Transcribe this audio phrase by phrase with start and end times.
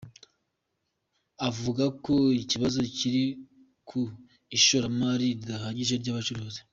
[1.49, 3.23] Avuga ko ikibazo kiri
[3.87, 3.99] ku
[4.57, 6.59] ishoramari ridahagije ry’abacukuzi.